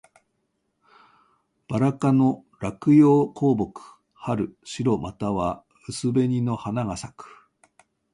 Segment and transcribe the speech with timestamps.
[1.67, 3.79] ばら科の落葉高木。
[4.15, 7.25] 春、白または薄紅の花が咲く。